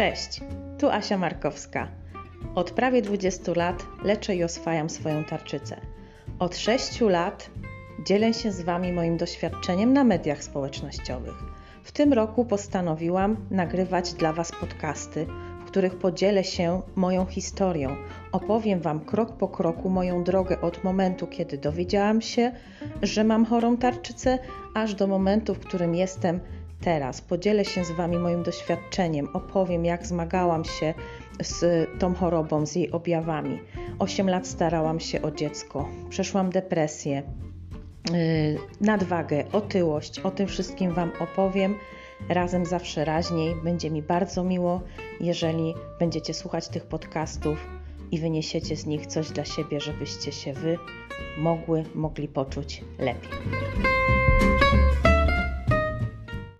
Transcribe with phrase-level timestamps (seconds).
[0.00, 0.40] Cześć,
[0.78, 1.88] tu Asia Markowska.
[2.54, 5.76] Od prawie 20 lat leczę i oswajam swoją tarczycę.
[6.38, 7.50] Od 6 lat
[8.06, 11.34] dzielę się z Wami moim doświadczeniem na mediach społecznościowych.
[11.82, 15.26] W tym roku postanowiłam nagrywać dla Was podcasty,
[15.60, 17.96] w których podzielę się moją historią.
[18.32, 22.52] Opowiem Wam krok po kroku moją drogę od momentu, kiedy dowiedziałam się,
[23.02, 24.38] że mam chorą tarczycę,
[24.74, 26.40] aż do momentu, w którym jestem
[26.80, 27.20] teraz.
[27.20, 30.94] Podzielę się z Wami moim doświadczeniem, opowiem, jak zmagałam się
[31.42, 33.58] z tą chorobą, z jej objawami.
[33.98, 37.22] 8 lat starałam się o dziecko, przeszłam depresję,
[38.10, 40.18] yy, nadwagę, otyłość.
[40.18, 41.74] O tym wszystkim Wam opowiem.
[42.28, 43.54] Razem zawsze raźniej.
[43.64, 44.80] Będzie mi bardzo miło,
[45.20, 47.66] jeżeli będziecie słuchać tych podcastów
[48.10, 50.78] i wyniesiecie z nich coś dla siebie, żebyście się Wy
[51.38, 53.30] mogły, mogli poczuć lepiej.